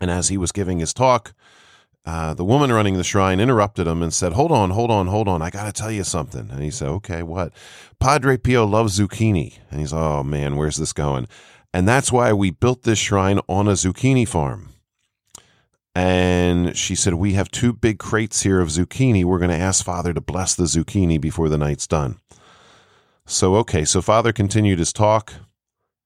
And 0.00 0.10
as 0.10 0.28
he 0.28 0.36
was 0.36 0.52
giving 0.52 0.80
his 0.80 0.92
talk, 0.92 1.32
uh, 2.04 2.34
the 2.34 2.44
woman 2.44 2.72
running 2.72 2.96
the 2.96 3.04
shrine 3.04 3.38
interrupted 3.38 3.86
him 3.86 4.02
and 4.02 4.12
said, 4.12 4.32
Hold 4.32 4.50
on, 4.50 4.70
hold 4.70 4.90
on, 4.90 5.06
hold 5.06 5.28
on. 5.28 5.40
I 5.40 5.50
got 5.50 5.66
to 5.66 5.72
tell 5.72 5.90
you 5.90 6.02
something. 6.02 6.50
And 6.50 6.62
he 6.62 6.70
said, 6.70 6.88
Okay, 6.88 7.22
what? 7.22 7.52
Padre 8.00 8.36
Pio 8.36 8.66
loves 8.66 8.98
zucchini. 8.98 9.58
And 9.70 9.80
he's, 9.80 9.92
Oh 9.92 10.24
man, 10.24 10.56
where's 10.56 10.76
this 10.76 10.92
going? 10.92 11.28
And 11.72 11.86
that's 11.86 12.10
why 12.10 12.32
we 12.32 12.50
built 12.50 12.82
this 12.82 12.98
shrine 12.98 13.40
on 13.48 13.68
a 13.68 13.72
zucchini 13.72 14.26
farm. 14.26 14.70
And 15.94 16.76
she 16.76 16.94
said, 16.94 17.14
We 17.14 17.34
have 17.34 17.50
two 17.50 17.72
big 17.72 17.98
crates 17.98 18.42
here 18.42 18.60
of 18.60 18.68
zucchini. 18.68 19.24
We're 19.24 19.38
going 19.38 19.50
to 19.50 19.56
ask 19.56 19.84
Father 19.84 20.12
to 20.12 20.20
bless 20.20 20.54
the 20.54 20.64
zucchini 20.64 21.20
before 21.20 21.48
the 21.48 21.58
night's 21.58 21.86
done. 21.86 22.18
So, 23.26 23.54
okay, 23.56 23.84
so 23.84 24.02
Father 24.02 24.32
continued 24.32 24.80
his 24.80 24.92
talk. 24.92 25.34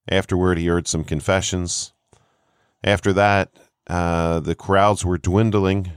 Afterward, 0.09 0.57
he 0.57 0.67
heard 0.67 0.87
some 0.87 1.03
confessions. 1.03 1.93
After 2.83 3.11
that, 3.13 3.51
uh, 3.87 4.39
the 4.39 4.55
crowds 4.55 5.05
were 5.05 5.17
dwindling. 5.17 5.91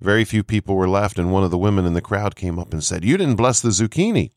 Very 0.00 0.24
few 0.24 0.42
people 0.42 0.74
were 0.74 0.88
left, 0.88 1.18
and 1.18 1.32
one 1.32 1.44
of 1.44 1.50
the 1.50 1.58
women 1.58 1.86
in 1.86 1.94
the 1.94 2.00
crowd 2.00 2.34
came 2.34 2.58
up 2.58 2.72
and 2.72 2.82
said, 2.82 3.04
You 3.04 3.16
didn't 3.16 3.36
bless 3.36 3.60
the 3.60 3.68
zucchini. 3.68 4.30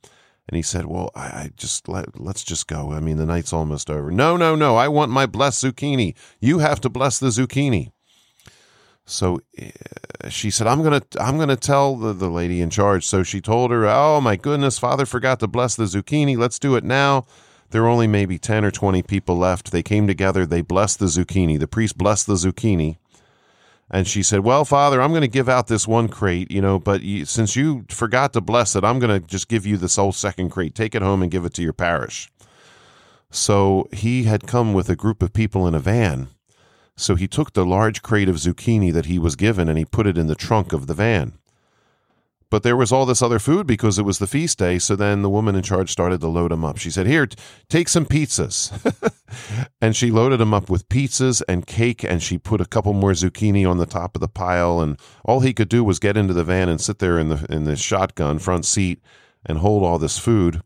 And 0.47 0.55
he 0.55 0.61
said, 0.61 0.85
Well, 0.85 1.09
I, 1.15 1.21
I 1.21 1.51
just 1.55 1.87
let, 1.87 2.19
let's 2.19 2.43
just 2.43 2.67
go. 2.67 2.91
I 2.91 2.99
mean, 2.99 3.17
the 3.17 3.25
night's 3.25 3.53
almost 3.53 3.89
over. 3.89 4.11
No, 4.11 4.37
no, 4.37 4.55
no. 4.55 4.75
I 4.75 4.87
want 4.87 5.11
my 5.11 5.25
blessed 5.25 5.63
zucchini. 5.63 6.15
You 6.39 6.59
have 6.59 6.81
to 6.81 6.89
bless 6.89 7.17
the 7.19 7.27
zucchini. 7.27 7.91
So 9.07 9.41
uh, 9.61 10.29
she 10.29 10.49
said, 10.49 10.65
"I'm 10.65 10.81
gonna, 10.81 11.01
I'm 11.19 11.37
gonna 11.37 11.55
tell 11.55 11.95
the, 11.95 12.11
the 12.11 12.29
lady 12.29 12.61
in 12.61 12.71
charge." 12.71 13.05
So 13.05 13.21
she 13.21 13.39
told 13.39 13.69
her, 13.69 13.85
"Oh 13.87 14.19
my 14.19 14.35
goodness, 14.35 14.79
Father 14.79 15.05
forgot 15.05 15.39
to 15.41 15.47
bless 15.47 15.75
the 15.75 15.83
zucchini. 15.83 16.37
Let's 16.37 16.57
do 16.57 16.75
it 16.75 16.83
now." 16.83 17.25
There 17.75 17.81
were 17.81 17.89
only 17.89 18.07
maybe 18.07 18.37
ten 18.37 18.63
or 18.63 18.71
twenty 18.71 19.03
people 19.03 19.37
left. 19.37 19.73
They 19.73 19.83
came 19.83 20.07
together. 20.07 20.45
They 20.45 20.61
blessed 20.61 20.99
the 20.99 21.07
zucchini. 21.07 21.59
The 21.59 21.67
priest 21.67 21.97
blessed 21.97 22.25
the 22.25 22.35
zucchini, 22.35 22.99
And 23.91 24.07
she 24.07 24.23
said, 24.23 24.45
Well, 24.45 24.63
Father, 24.63 25.01
I'm 25.01 25.09
going 25.09 25.23
to 25.23 25.27
give 25.27 25.49
out 25.49 25.67
this 25.67 25.85
one 25.85 26.07
crate, 26.07 26.49
you 26.49 26.61
know, 26.61 26.79
but 26.79 27.01
you, 27.01 27.25
since 27.25 27.57
you 27.57 27.83
forgot 27.89 28.31
to 28.31 28.39
bless 28.39 28.77
it, 28.77 28.85
I'm 28.85 28.97
going 28.97 29.19
to 29.19 29.27
just 29.27 29.49
give 29.49 29.65
you 29.65 29.75
this 29.75 29.97
whole 29.97 30.13
second 30.13 30.51
crate. 30.51 30.73
Take 30.73 30.95
it 30.95 31.01
home 31.01 31.21
and 31.21 31.29
give 31.29 31.43
it 31.43 31.53
to 31.55 31.61
your 31.61 31.73
parish. 31.73 32.31
So 33.29 33.89
he 33.91 34.23
had 34.23 34.47
come 34.47 34.73
with 34.73 34.87
a 34.87 34.95
group 34.95 35.21
of 35.21 35.33
people 35.33 35.67
in 35.67 35.75
a 35.75 35.79
van. 35.79 36.29
So 36.95 37.15
he 37.15 37.27
took 37.27 37.51
the 37.51 37.65
large 37.65 38.01
crate 38.01 38.29
of 38.29 38.37
zucchini 38.37 38.93
that 38.93 39.07
he 39.07 39.19
was 39.19 39.35
given 39.35 39.67
and 39.67 39.77
he 39.77 39.83
put 39.83 40.07
it 40.07 40.17
in 40.17 40.27
the 40.27 40.35
trunk 40.35 40.71
of 40.71 40.87
the 40.87 40.93
van. 40.93 41.33
But 42.55 42.63
there 42.63 42.77
was 42.77 42.93
all 42.93 43.05
this 43.05 43.21
other 43.21 43.37
food 43.37 43.67
because 43.67 43.99
it 43.99 44.05
was 44.05 44.19
the 44.19 44.27
feast 44.27 44.57
day. 44.57 44.79
So 44.79 44.95
then 44.95 45.23
the 45.23 45.29
woman 45.29 45.57
in 45.57 45.61
charge 45.61 45.91
started 45.91 46.21
to 46.21 46.29
load 46.29 46.53
him 46.53 46.63
up. 46.63 46.77
She 46.77 46.89
said, 46.89 47.05
Here, 47.05 47.27
take 47.67 47.89
some 47.89 48.05
pizzas. 48.05 48.71
and 49.81 49.93
she 49.93 50.09
loaded 50.09 50.39
him 50.39 50.53
up 50.53 50.69
with 50.69 50.87
pizzas 50.87 51.41
and 51.49 51.67
cake. 51.67 52.05
And 52.05 52.23
she 52.23 52.37
put 52.37 52.61
a 52.61 52.65
couple 52.65 52.93
more 52.93 53.11
zucchini 53.11 53.69
on 53.69 53.75
the 53.75 53.85
top 53.85 54.15
of 54.15 54.21
the 54.21 54.29
pile. 54.29 54.79
And 54.79 54.97
all 55.25 55.41
he 55.41 55.51
could 55.53 55.67
do 55.67 55.83
was 55.83 55.99
get 55.99 56.15
into 56.15 56.33
the 56.33 56.45
van 56.45 56.69
and 56.69 56.79
sit 56.79 56.99
there 56.99 57.19
in 57.19 57.27
the, 57.27 57.45
in 57.49 57.65
the 57.65 57.75
shotgun 57.75 58.39
front 58.39 58.63
seat 58.63 59.01
and 59.45 59.57
hold 59.57 59.83
all 59.83 59.99
this 59.99 60.17
food. 60.17 60.61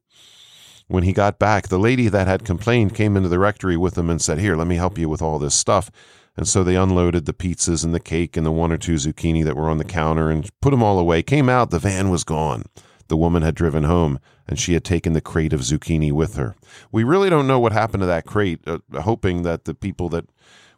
When 0.89 1.01
he 1.01 1.12
got 1.12 1.39
back, 1.39 1.69
the 1.69 1.79
lady 1.79 2.08
that 2.08 2.27
had 2.27 2.46
complained 2.46 2.93
came 2.93 3.17
into 3.17 3.29
the 3.29 3.39
rectory 3.39 3.77
with 3.77 3.98
him 3.98 4.12
and 4.12 4.22
said, 4.22 4.38
Here, 4.38 4.55
let 4.55 4.67
me 4.67 4.75
help 4.75 5.00
you 5.00 5.10
with 5.10 5.24
all 5.24 5.39
this 5.39 5.55
stuff. 5.55 5.89
And 6.38 6.48
so 6.48 6.63
they 6.63 6.75
unloaded 6.75 7.25
the 7.25 7.33
pizzas 7.33 7.83
and 7.83 7.93
the 7.93 8.00
cake 8.00 8.38
and 8.38 8.45
the 8.45 8.51
one 8.51 8.71
or 8.71 8.77
two 8.77 8.95
zucchini 8.95 9.43
that 9.43 9.55
were 9.55 9.69
on 9.69 9.77
the 9.77 9.83
counter 9.83 10.29
and 10.29 10.50
put 10.62 10.71
them 10.71 10.83
all 10.83 10.98
away. 11.00 11.21
Came 11.21 11.50
out, 11.50 11.69
the 11.69 11.79
van 11.79 12.09
was 12.09 12.24
gone. 12.24 12.63
The 13.07 13.17
woman 13.17 13.41
had 13.41 13.55
driven 13.55 13.83
home 13.83 14.19
and 14.48 14.59
she 14.59 14.74
had 14.74 14.83
taken 14.83 15.13
the 15.13 15.21
crate 15.21 15.53
of 15.53 15.62
zucchini 15.62 16.12
with 16.12 16.36
her. 16.36 16.55
We 16.91 17.03
really 17.03 17.29
don't 17.29 17.48
know 17.48 17.59
what 17.59 17.74
happened 17.74 18.01
to 18.01 18.07
that 18.07 18.25
crate, 18.25 18.62
uh, 18.67 18.79
hoping 19.01 19.43
that 19.43 19.65
the 19.65 19.74
people 19.74 20.09
that 20.09 20.25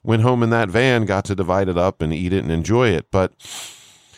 went 0.03 0.23
home 0.23 0.41
in 0.41 0.49
that 0.49 0.69
van 0.69 1.05
got 1.05 1.25
to 1.25 1.35
divide 1.35 1.69
it 1.69 1.77
up 1.77 2.01
and 2.01 2.11
eat 2.13 2.33
it 2.33 2.43
and 2.43 2.51
enjoy 2.51 2.89
it. 2.89 3.07
But 3.11 3.33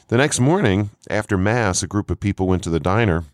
the 0.08 0.18
next 0.18 0.40
morning, 0.40 0.92
after 1.10 1.38
Mass, 1.38 1.84
a 1.84 1.88
group 1.88 2.10
of 2.10 2.20
people 2.20 2.48
went 2.48 2.64
to 2.64 2.70
the 2.70 2.80
diner 2.80 3.26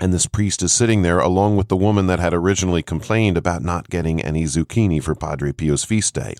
and 0.00 0.12
this 0.12 0.26
priest 0.26 0.62
is 0.62 0.72
sitting 0.72 1.02
there 1.02 1.20
along 1.20 1.56
with 1.56 1.68
the 1.68 1.76
woman 1.76 2.06
that 2.08 2.18
had 2.18 2.34
originally 2.34 2.82
complained 2.82 3.36
about 3.36 3.62
not 3.62 3.90
getting 3.90 4.20
any 4.20 4.44
zucchini 4.44 5.02
for 5.02 5.14
Padre 5.14 5.52
Pio's 5.52 5.84
feast 5.84 6.14
day. 6.14 6.34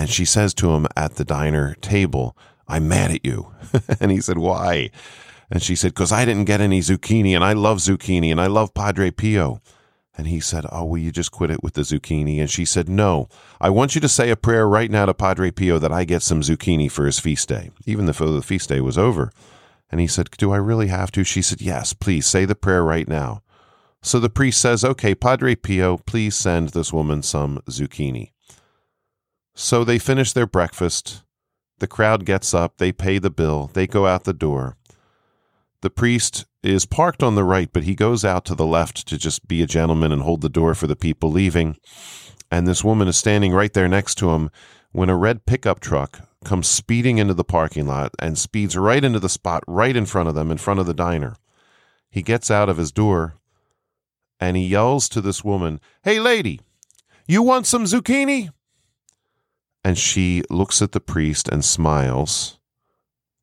And 0.00 0.08
she 0.08 0.24
says 0.24 0.54
to 0.54 0.70
him 0.70 0.86
at 0.96 1.16
the 1.16 1.26
diner 1.26 1.74
table, 1.82 2.34
I'm 2.66 2.88
mad 2.88 3.10
at 3.10 3.22
you. 3.22 3.52
and 4.00 4.10
he 4.10 4.22
said, 4.22 4.38
Why? 4.38 4.88
And 5.50 5.62
she 5.62 5.76
said, 5.76 5.92
Because 5.92 6.10
I 6.10 6.24
didn't 6.24 6.46
get 6.46 6.62
any 6.62 6.80
zucchini, 6.80 7.34
and 7.34 7.44
I 7.44 7.52
love 7.52 7.80
zucchini, 7.80 8.30
and 8.30 8.40
I 8.40 8.46
love 8.46 8.72
Padre 8.72 9.10
Pio. 9.10 9.60
And 10.16 10.26
he 10.26 10.40
said, 10.40 10.64
Oh, 10.72 10.86
will 10.86 10.96
you 10.96 11.10
just 11.10 11.32
quit 11.32 11.50
it 11.50 11.62
with 11.62 11.74
the 11.74 11.82
zucchini? 11.82 12.40
And 12.40 12.48
she 12.48 12.64
said, 12.64 12.88
No, 12.88 13.28
I 13.60 13.68
want 13.68 13.94
you 13.94 14.00
to 14.00 14.08
say 14.08 14.30
a 14.30 14.36
prayer 14.36 14.66
right 14.66 14.90
now 14.90 15.04
to 15.04 15.12
Padre 15.12 15.50
Pio 15.50 15.78
that 15.78 15.92
I 15.92 16.04
get 16.04 16.22
some 16.22 16.40
zucchini 16.40 16.90
for 16.90 17.04
his 17.04 17.20
feast 17.20 17.50
day, 17.50 17.68
even 17.84 18.06
though 18.06 18.12
the 18.12 18.40
feast 18.40 18.70
day 18.70 18.80
was 18.80 18.96
over. 18.96 19.30
And 19.90 20.00
he 20.00 20.06
said, 20.06 20.30
Do 20.38 20.50
I 20.50 20.56
really 20.56 20.86
have 20.86 21.12
to? 21.12 21.24
She 21.24 21.42
said, 21.42 21.60
Yes, 21.60 21.92
please 21.92 22.26
say 22.26 22.46
the 22.46 22.54
prayer 22.54 22.82
right 22.82 23.06
now. 23.06 23.42
So 24.00 24.18
the 24.18 24.30
priest 24.30 24.62
says, 24.62 24.82
Okay, 24.82 25.14
Padre 25.14 25.56
Pio, 25.56 25.98
please 25.98 26.36
send 26.36 26.70
this 26.70 26.90
woman 26.90 27.22
some 27.22 27.60
zucchini. 27.68 28.30
So 29.62 29.84
they 29.84 29.98
finish 29.98 30.32
their 30.32 30.46
breakfast. 30.46 31.22
The 31.80 31.86
crowd 31.86 32.24
gets 32.24 32.54
up, 32.54 32.78
they 32.78 32.92
pay 32.92 33.18
the 33.18 33.28
bill, 33.28 33.70
they 33.74 33.86
go 33.86 34.06
out 34.06 34.24
the 34.24 34.32
door. 34.32 34.78
The 35.82 35.90
priest 35.90 36.46
is 36.62 36.86
parked 36.86 37.22
on 37.22 37.34
the 37.34 37.44
right, 37.44 37.68
but 37.70 37.82
he 37.82 37.94
goes 37.94 38.24
out 38.24 38.46
to 38.46 38.54
the 38.54 38.64
left 38.64 39.06
to 39.08 39.18
just 39.18 39.46
be 39.46 39.60
a 39.60 39.66
gentleman 39.66 40.12
and 40.12 40.22
hold 40.22 40.40
the 40.40 40.48
door 40.48 40.74
for 40.74 40.86
the 40.86 40.96
people 40.96 41.30
leaving. 41.30 41.76
And 42.50 42.66
this 42.66 42.82
woman 42.82 43.06
is 43.06 43.18
standing 43.18 43.52
right 43.52 43.70
there 43.70 43.86
next 43.86 44.14
to 44.16 44.30
him 44.30 44.50
when 44.92 45.10
a 45.10 45.16
red 45.16 45.44
pickup 45.44 45.80
truck 45.80 46.20
comes 46.42 46.66
speeding 46.66 47.18
into 47.18 47.34
the 47.34 47.44
parking 47.44 47.86
lot 47.86 48.14
and 48.18 48.38
speeds 48.38 48.78
right 48.78 49.04
into 49.04 49.20
the 49.20 49.28
spot 49.28 49.62
right 49.66 49.94
in 49.94 50.06
front 50.06 50.30
of 50.30 50.34
them, 50.34 50.50
in 50.50 50.56
front 50.56 50.80
of 50.80 50.86
the 50.86 50.94
diner. 50.94 51.36
He 52.08 52.22
gets 52.22 52.50
out 52.50 52.70
of 52.70 52.78
his 52.78 52.92
door 52.92 53.34
and 54.40 54.56
he 54.56 54.66
yells 54.66 55.06
to 55.10 55.20
this 55.20 55.44
woman, 55.44 55.82
Hey, 56.02 56.18
lady, 56.18 56.60
you 57.26 57.42
want 57.42 57.66
some 57.66 57.84
zucchini? 57.84 58.52
And 59.82 59.96
she 59.96 60.42
looks 60.50 60.82
at 60.82 60.92
the 60.92 61.00
priest 61.00 61.48
and 61.48 61.64
smiles, 61.64 62.58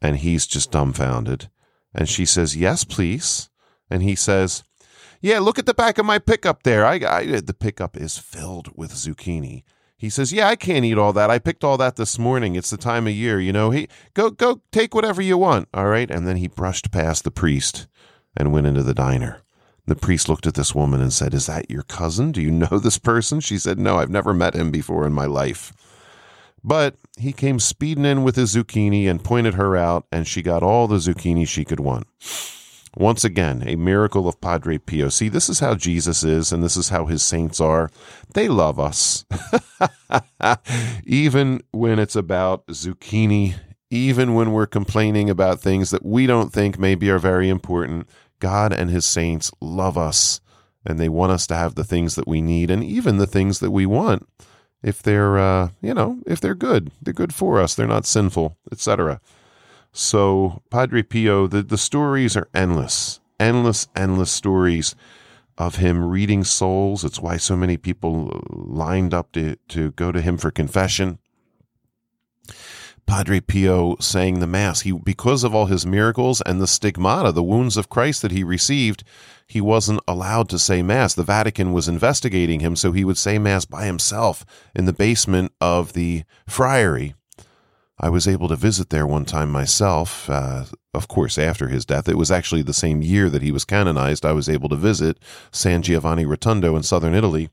and 0.02 0.18
he's 0.18 0.46
just 0.46 0.72
dumbfounded. 0.72 1.50
And 1.94 2.08
she 2.08 2.26
says, 2.26 2.56
Yes, 2.56 2.84
please. 2.84 3.50
And 3.90 4.04
he 4.04 4.16
says, 4.16 4.64
Yeah, 5.22 5.40
look 5.40 5.58
at 5.58 5.66
the 5.66 5.74
back 5.74 5.98
of 5.98 6.06
my 6.06 6.20
pickup 6.20 6.64
there. 6.64 6.86
I, 6.86 6.96
I 6.96 7.26
the 7.42 7.56
pickup 7.58 7.98
is 7.98 8.18
filled 8.18 8.70
with 8.76 8.94
zucchini. 8.94 9.64
He 10.00 10.12
says, 10.12 10.32
"Yeah, 10.32 10.48
I 10.48 10.56
can't 10.56 10.86
eat 10.86 11.00
all 11.00 11.12
that. 11.14 11.32
I 11.32 11.40
picked 11.40 11.64
all 11.64 11.76
that 11.78 11.96
this 11.96 12.20
morning. 12.20 12.56
It's 12.56 12.70
the 12.70 12.78
time 12.78 13.08
of 13.08 13.14
year, 13.14 13.40
you 13.40 13.52
know. 13.52 13.72
He 13.72 13.90
go 14.14 14.30
go 14.30 14.62
take 14.72 14.94
whatever 14.94 15.24
you 15.24 15.40
want, 15.40 15.70
all 15.74 15.88
right?" 15.88 16.10
And 16.12 16.28
then 16.28 16.38
he 16.38 16.48
brushed 16.48 16.92
past 16.92 17.24
the 17.24 17.32
priest 17.32 17.88
and 18.36 18.54
went 18.54 18.68
into 18.68 18.84
the 18.84 18.94
diner. 18.94 19.42
The 19.88 19.96
priest 19.96 20.30
looked 20.30 20.46
at 20.46 20.54
this 20.54 20.76
woman 20.76 21.02
and 21.02 21.12
said, 21.12 21.34
"Is 21.34 21.48
that 21.48 21.72
your 21.72 21.82
cousin? 21.82 22.32
Do 22.32 22.44
you 22.44 22.52
know 22.52 22.78
this 22.78 23.00
person?" 23.00 23.40
She 23.40 23.58
said, 23.58 23.80
"No, 23.80 23.98
I've 23.98 24.12
never 24.12 24.36
met 24.36 24.54
him 24.54 24.70
before 24.70 25.08
in 25.08 25.14
my 25.14 25.26
life." 25.26 25.74
But 26.64 26.96
he 27.18 27.34
came 27.34 27.60
speeding 27.60 28.06
in 28.06 28.24
with 28.24 28.36
his 28.36 28.56
zucchini 28.56 29.10
and 29.10 29.24
pointed 29.24 29.54
her 29.56 29.76
out, 29.76 30.06
and 30.12 30.28
she 30.28 30.42
got 30.42 30.64
all 30.64 30.88
the 30.88 30.98
zucchini 30.98 31.48
she 31.48 31.64
could 31.64 31.80
want. 31.80 32.08
Once 32.96 33.24
again, 33.24 33.64
a 33.68 33.76
miracle 33.76 34.28
of 34.28 34.42
Padre 34.42 34.80
Pio. 34.80 35.10
See, 35.10 35.30
this 35.30 35.50
is 35.50 35.60
how 35.60 35.76
Jesus 35.76 36.24
is, 36.24 36.52
and 36.52 36.64
this 36.64 36.76
is 36.76 36.90
how 36.90 37.06
his 37.06 37.22
saints 37.22 37.62
are. 37.62 37.92
They 38.34 38.48
love 38.48 38.80
us. 38.80 39.24
even 41.06 41.62
when 41.72 42.00
it's 42.00 42.16
about 42.16 42.66
zucchini, 42.68 43.56
even 43.92 44.34
when 44.34 44.52
we're 44.52 44.66
complaining 44.66 45.30
about 45.30 45.60
things 45.60 45.92
that 45.92 46.04
we 46.04 46.26
don't 46.26 46.52
think 46.52 46.80
maybe 46.80 47.10
are 47.12 47.20
very 47.20 47.50
important, 47.50 48.10
God 48.40 48.74
and 48.74 48.90
his 48.90 49.06
saints 49.06 49.52
love 49.62 49.98
us, 49.98 50.42
and 50.84 51.00
they 51.00 51.10
want 51.10 51.32
us 51.32 51.46
to 51.48 51.56
have 51.56 51.76
the 51.76 51.84
things 51.84 52.16
that 52.16 52.28
we 52.28 52.42
need 52.42 52.72
and 52.72 52.84
even 52.84 53.18
the 53.18 53.28
things 53.28 53.60
that 53.60 53.72
we 53.72 53.86
want 53.86 54.28
if 54.84 55.02
they're 55.02 55.38
uh, 55.38 55.70
you 55.82 55.94
know 55.94 56.20
if 56.26 56.40
they're 56.40 56.56
good 56.56 56.92
they're 57.02 57.14
good 57.14 57.34
for 57.34 57.60
us 57.60 57.76
they're 57.76 57.88
not 57.88 58.06
sinful 58.06 58.58
etc 58.72 59.20
so 59.92 60.62
padre 60.70 61.02
pio 61.02 61.48
the, 61.48 61.64
the 61.64 61.78
stories 61.78 62.38
are 62.38 62.50
endless 62.54 63.20
endless 63.40 63.88
endless 63.96 64.32
stories 64.32 64.96
of 65.58 65.78
him 65.78 66.04
reading 66.06 66.44
souls. 66.44 67.04
It's 67.04 67.20
why 67.20 67.38
so 67.38 67.58
many 67.58 67.78
people 67.78 68.44
lined 68.50 69.14
up 69.14 69.32
to, 69.32 69.56
to 69.70 69.92
go 69.92 70.12
to 70.12 70.22
him 70.22 70.38
for 70.38 70.52
confession 70.52 71.20
Padre 73.08 73.40
Pio 73.40 73.96
saying 74.00 74.40
the 74.40 74.48
Mass. 74.48 74.82
He, 74.82 74.92
because 74.92 75.44
of 75.44 75.56
all 75.56 75.66
his 75.66 75.86
miracles 75.86 76.42
and 76.42 76.62
the 76.62 76.68
stigmata, 76.68 77.32
the 77.32 77.42
wounds 77.42 77.78
of 77.78 77.90
Christ 77.90 78.22
that 78.22 78.32
he 78.32 78.44
received, 78.44 79.04
he 79.48 79.62
wasn't 79.62 80.02
allowed 80.08 80.50
to 80.50 80.60
say 80.60 80.84
Mass. 80.84 81.14
The 81.14 81.24
Vatican 81.24 81.72
was 81.72 81.88
investigating 81.88 82.60
him, 82.60 82.76
so 82.76 82.92
he 82.92 83.06
would 83.06 83.18
say 83.18 83.40
Mass 83.40 83.64
by 83.64 83.86
himself 83.86 84.46
in 84.76 84.86
the 84.86 84.94
basement 84.94 85.54
of 85.62 85.94
the 85.94 86.26
friary. 86.48 87.16
I 88.00 88.10
was 88.10 88.28
able 88.28 88.48
to 88.50 88.56
visit 88.56 88.92
there 88.92 89.08
one 89.08 89.26
time 89.26 89.50
myself, 89.50 90.30
uh, 90.30 90.66
of 90.94 91.08
course, 91.08 91.40
after 91.40 91.70
his 91.70 91.86
death. 91.86 92.08
It 92.08 92.18
was 92.18 92.30
actually 92.30 92.62
the 92.62 92.74
same 92.74 93.02
year 93.02 93.28
that 93.30 93.42
he 93.42 93.52
was 93.52 93.66
canonized. 93.66 94.24
I 94.24 94.34
was 94.34 94.48
able 94.48 94.70
to 94.70 94.76
visit 94.76 95.18
San 95.52 95.82
Giovanni 95.82 96.26
Rotondo 96.26 96.76
in 96.76 96.84
southern 96.84 97.16
Italy. 97.16 97.50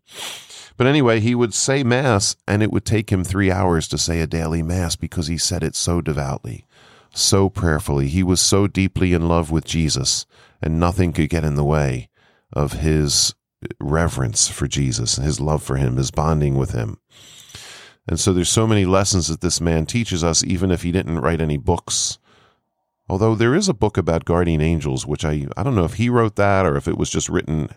But 0.77 0.87
anyway, 0.87 1.21
he 1.21 1.35
would 1.35 1.55
say 1.55 1.85
Mass, 1.85 2.37
and 2.49 2.63
it 2.63 2.73
would 2.73 2.85
take 2.85 3.11
him 3.11 3.23
three 3.23 3.51
hours 3.51 3.87
to 3.89 3.99
say 3.99 4.21
a 4.21 4.27
daily 4.27 4.63
Mass 4.63 4.97
because 4.97 5.29
he 5.29 5.39
said 5.39 5.63
it 5.63 5.77
so 5.77 6.01
devoutly, 6.01 6.67
so 7.13 7.49
prayerfully. 7.49 8.09
He 8.09 8.23
was 8.23 8.41
so 8.41 8.67
deeply 8.67 9.13
in 9.13 9.29
love 9.29 9.51
with 9.51 9.65
Jesus, 9.65 10.27
and 10.61 10.81
nothing 10.81 11.13
could 11.13 11.29
get 11.29 11.45
in 11.45 11.55
the 11.55 11.65
way 11.65 12.09
of 12.53 12.73
his 12.75 13.35
reverence 13.81 14.49
for 14.49 14.67
Jesus, 14.67 15.17
his 15.17 15.41
love 15.41 15.63
for 15.63 15.77
him, 15.77 15.97
his 15.97 16.11
bonding 16.11 16.57
with 16.57 16.73
him. 16.73 16.99
And 18.07 18.21
so 18.21 18.33
there's 18.33 18.51
so 18.51 18.67
many 18.67 18.85
lessons 18.85 19.29
that 19.29 19.41
this 19.41 19.61
man 19.61 19.87
teaches 19.87 20.23
us, 20.23 20.45
even 20.45 20.71
if 20.71 20.83
he 20.83 20.93
didn't 20.93 21.21
write 21.21 21.41
any 21.41 21.57
books. 21.57 22.19
Although 23.09 23.35
there 23.35 23.55
is 23.55 23.69
a 23.69 23.75
book 23.75 23.97
about 23.97 24.25
guardian 24.25 24.61
angels, 24.61 25.07
which 25.07 25.25
I, 25.25 25.47
I 25.57 25.63
don't 25.63 25.75
know 25.75 25.85
if 25.85 25.95
he 25.95 26.09
wrote 26.09 26.37
that 26.37 26.67
or 26.67 26.77
if 26.77 26.89
it 26.89 26.99
was 26.99 27.11
just 27.11 27.29
written 27.29 27.69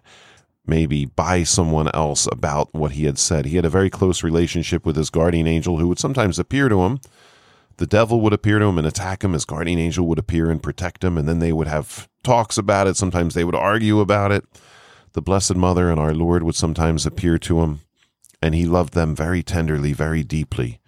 maybe 0.68 1.06
by 1.06 1.44
someone 1.44 1.90
else 1.94 2.28
about 2.32 2.74
what 2.74 2.92
he 2.92 3.06
had 3.06 3.18
said. 3.18 3.46
He 3.46 3.56
had 3.56 3.66
a 3.66 3.70
very 3.70 3.90
close 3.90 4.24
relationship 4.24 4.86
with 4.86 4.96
his 4.96 5.10
guardian 5.10 5.48
angel 5.48 5.78
who 5.78 5.88
would 5.88 6.00
sometimes 6.00 6.38
appear 6.38 6.70
to 6.70 6.82
him. 6.82 7.00
The 7.78 7.88
devil 7.88 8.22
would 8.22 8.34
appear 8.34 8.60
to 8.60 8.66
him 8.66 8.78
and 8.78 8.88
attack 8.88 9.24
him. 9.24 9.34
His 9.34 9.46
guardian 9.46 9.80
angel 9.80 10.08
would 10.08 10.20
appear 10.20 10.50
and 10.50 10.62
protect 10.62 11.04
him, 11.04 11.18
and 11.18 11.28
then 11.28 11.40
they 11.40 11.54
would 11.54 11.68
have 11.68 12.10
talks 12.24 12.58
about 12.58 12.88
it. 12.88 12.98
Sometimes 12.98 13.34
they 13.34 13.44
would 13.44 13.56
argue 13.56 14.00
about 14.00 14.32
it. 14.32 14.44
The 15.14 15.22
Blessed 15.22 15.56
Mother 15.56 15.90
and 15.90 16.00
our 16.00 16.14
Lord 16.14 16.44
would 16.44 16.56
sometimes 16.56 17.06
appear 17.06 17.38
to 17.40 17.62
him, 17.62 17.82
and 18.42 18.54
he 18.54 18.66
loved 18.66 18.94
them 18.94 19.16
very 19.16 19.42
tenderly, 19.42 19.94
very 19.94 20.24
deeply. 20.24 20.80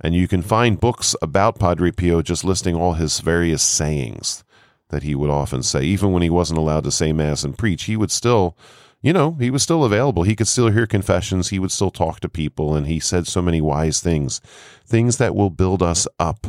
And 0.00 0.14
you 0.14 0.28
can 0.28 0.42
find 0.42 0.78
books 0.78 1.16
about 1.20 1.58
Padre 1.58 1.90
Pio 1.90 2.22
just 2.22 2.44
listing 2.44 2.76
all 2.76 2.94
his 2.94 3.20
various 3.20 3.62
sayings 3.62 4.44
that 4.90 5.02
he 5.02 5.14
would 5.14 5.30
often 5.30 5.62
say. 5.62 5.82
Even 5.82 6.12
when 6.12 6.22
he 6.22 6.30
wasn't 6.30 6.58
allowed 6.58 6.84
to 6.84 6.92
say 6.92 7.12
Mass 7.12 7.44
and 7.44 7.58
preach, 7.58 7.84
he 7.84 7.96
would 7.96 8.10
still 8.10 8.56
you 9.00 9.12
know, 9.12 9.32
he 9.38 9.50
was 9.50 9.62
still 9.62 9.84
available. 9.84 10.24
He 10.24 10.34
could 10.34 10.48
still 10.48 10.70
hear 10.70 10.86
confessions. 10.86 11.48
He 11.48 11.58
would 11.58 11.70
still 11.70 11.90
talk 11.90 12.20
to 12.20 12.28
people. 12.28 12.74
And 12.74 12.86
he 12.86 12.98
said 12.98 13.26
so 13.26 13.40
many 13.40 13.60
wise 13.60 14.00
things, 14.00 14.40
things 14.84 15.18
that 15.18 15.36
will 15.36 15.50
build 15.50 15.82
us 15.82 16.08
up, 16.18 16.46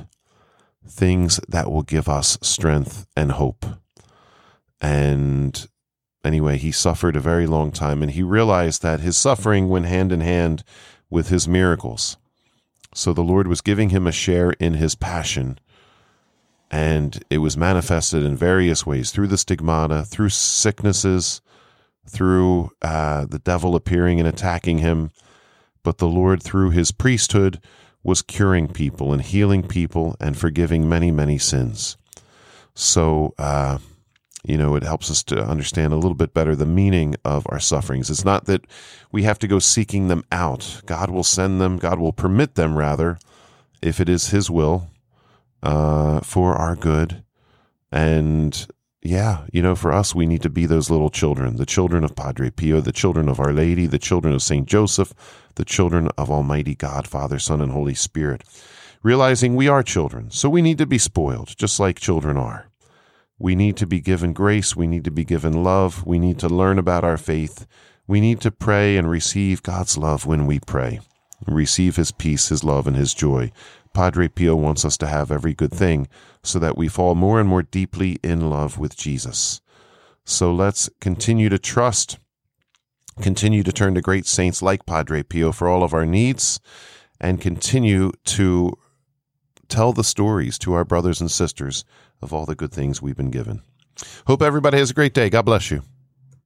things 0.88 1.39
that 1.48 1.72
will 1.72 1.84
give 1.84 2.10
us 2.10 2.38
strength 2.41 3.06
and 3.15 3.34
hope. 3.34 3.65
And 4.82 5.68
anyway, 6.24 6.58
he 6.58 6.72
suffered 6.72 7.15
a 7.15 7.22
very 7.22 7.46
long 7.46 7.72
time 7.72 8.01
and 8.01 8.12
he 8.12 8.24
realized 8.24 8.82
that 8.82 9.01
his 9.01 9.18
suffering 9.18 9.70
went 9.70 9.86
hand 9.86 10.12
in 10.12 10.22
hand 10.22 10.63
with 11.10 11.29
his 11.29 11.48
miracles. 11.48 12.18
So 12.96 13.13
the 13.13 13.24
Lord 13.24 13.48
was 13.48 13.62
giving 13.62 13.89
him 13.89 14.08
a 14.08 14.12
share 14.12 14.51
in 14.51 14.75
his 14.75 14.96
passion. 14.96 15.60
And 16.72 17.24
it 17.29 17.39
was 17.39 17.58
manifested 17.58 18.24
in 18.24 18.36
various 18.36 18.86
ways 18.86 19.12
through 19.12 19.27
the 19.27 19.38
stigmata, 19.38 20.03
through 20.03 20.29
sicknesses, 20.29 21.41
through 22.10 22.72
uh, 22.82 23.25
the 23.25 23.39
devil 23.39 23.75
appearing 23.75 24.20
and 24.20 24.28
attacking 24.28 24.80
him. 24.80 25.12
But 25.84 25.98
the 25.98 26.08
Lord, 26.08 26.44
through 26.44 26.72
his 26.72 26.92
priesthood, 26.92 27.62
was 28.04 28.22
curing 28.22 28.68
people 28.68 29.13
and 29.13 29.22
healing 29.22 29.63
people 29.63 30.16
and 30.20 30.38
forgiving 30.38 30.88
many, 30.88 31.12
many 31.12 31.38
sins. 31.38 31.98
So, 32.74 33.34
uh, 33.38 33.80
you 34.44 34.58
know, 34.58 34.75
it 34.75 34.84
helps 34.84 35.12
us 35.12 35.22
to 35.24 35.44
understand 35.44 35.92
a 35.92 35.98
little 35.98 36.16
bit 36.16 36.34
better 36.34 36.56
the 36.56 36.66
meaning 36.66 37.16
of 37.25 37.46
our 37.50 37.60
sufferings. 37.60 38.10
It's 38.10 38.25
not 38.25 38.46
that 38.46 38.66
we 39.12 39.24
have 39.24 39.39
to 39.39 39.48
go 39.48 39.60
seeking 39.60 40.08
them 40.08 40.24
out. 40.32 40.82
God 40.86 41.10
will 41.10 41.24
send 41.24 41.60
them, 41.60 41.78
God 41.78 42.00
will 42.00 42.13
permit 42.13 42.56
them, 42.56 42.78
rather, 42.78 43.20
if 43.82 44.00
it 44.00 44.08
is 44.08 44.30
His 44.30 44.50
will, 44.50 44.92
uh, 45.62 46.22
for 46.22 46.56
our 46.56 46.75
good. 46.75 47.24
And 47.92 48.68
yeah, 49.01 49.46
you 49.53 49.62
know, 49.62 49.75
for 49.75 49.94
us, 49.94 50.13
we 50.13 50.25
need 50.25 50.41
to 50.41 50.50
be 50.50 50.65
those 50.65 50.89
little 50.89 51.10
children 51.10 51.56
the 51.56 51.65
children 51.65 52.03
of 52.03 52.15
Padre 52.15 52.50
Pio, 52.50 52.82
the 52.82 52.91
children 52.91 53.29
of 53.29 53.39
Our 53.39 53.53
Lady, 53.53 53.86
the 53.86 54.00
children 54.00 54.34
of 54.34 54.41
St. 54.41 54.68
Joseph, 54.68 55.13
the 55.56 55.65
children 55.65 56.10
of 56.18 56.29
Almighty 56.29 56.75
God, 56.75 57.08
Father, 57.08 57.39
Son, 57.39 57.62
and 57.62 57.72
Holy 57.72 57.94
Spirit. 57.94 58.44
Realizing 59.01 59.56
we 59.56 59.70
are 59.70 59.84
children, 59.84 60.29
so 60.32 60.50
we 60.50 60.62
need 60.62 60.77
to 60.77 60.86
be 60.86 60.98
spoiled, 60.98 61.56
just 61.58 61.79
like 61.79 61.98
children 62.00 62.36
are. 62.36 62.70
We 63.38 63.56
need 63.56 63.77
to 63.77 63.88
be 63.88 64.01
given 64.01 64.34
grace. 64.34 64.75
We 64.75 64.86
need 64.86 65.06
to 65.06 65.12
be 65.12 65.24
given 65.24 65.63
love. 65.63 66.06
We 66.06 66.20
need 66.20 66.38
to 66.39 66.50
learn 66.50 66.77
about 66.77 67.06
our 67.06 67.15
faith. 67.18 67.65
We 68.06 68.20
need 68.20 68.41
to 68.41 68.51
pray 68.51 68.98
and 68.98 69.10
receive 69.10 69.63
God's 69.63 69.98
love 69.98 70.25
when 70.25 70.46
we 70.46 70.60
pray. 70.60 71.00
Receive 71.48 71.96
His 71.96 72.12
peace, 72.12 72.50
His 72.50 72.65
love, 72.65 72.86
and 72.86 72.98
His 72.98 73.13
joy. 73.13 73.53
Padre 73.93 74.27
Pio 74.27 74.55
wants 74.55 74.86
us 74.86 74.98
to 74.98 75.08
have 75.08 75.31
every 75.31 75.53
good 75.53 75.72
thing 75.72 76.08
so 76.43 76.60
that 76.60 76.77
we 76.77 76.88
fall 76.88 77.15
more 77.15 77.39
and 77.39 77.50
more 77.50 77.63
deeply 77.63 78.17
in 78.24 78.50
love 78.50 78.77
with 78.77 78.96
Jesus. 78.96 79.62
So 80.25 80.53
let's 80.53 80.89
continue 81.01 81.50
to 81.50 81.60
trust, 81.60 82.19
continue 83.22 83.63
to 83.63 83.72
turn 83.72 83.96
to 83.96 84.01
great 84.01 84.25
saints 84.25 84.62
like 84.62 84.86
Padre 84.86 85.24
Pio 85.24 85.51
for 85.51 85.67
all 85.67 85.84
of 85.84 85.93
our 85.93 86.05
needs, 86.05 86.60
and 87.19 87.41
continue 87.41 88.12
to 88.25 88.77
tell 89.67 89.91
the 89.91 90.03
stories 90.03 90.58
to 90.60 90.74
our 90.74 90.86
brothers 90.86 91.19
and 91.19 91.29
sisters 91.29 91.84
of 92.22 92.34
all 92.34 92.46
the 92.46 92.55
good 92.55 92.72
things 92.72 93.01
we've 93.01 93.17
been 93.17 93.31
given. 93.31 93.62
Hope 94.27 94.41
everybody 94.41 94.77
has 94.77 94.91
a 94.91 94.93
great 94.93 95.13
day. 95.13 95.29
God 95.29 95.43
bless 95.43 95.72
you. 95.72 95.84